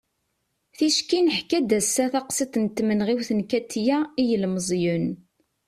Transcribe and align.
ticki 0.77 1.19
neḥka-d 1.21 1.69
ass-a 1.79 2.05
taqsiḍt 2.13 2.55
n 2.63 2.65
tmenɣiwt 2.67 3.29
n 3.33 3.39
katia 3.51 3.97
i 4.21 4.23
yilmeẓyen 4.29 5.05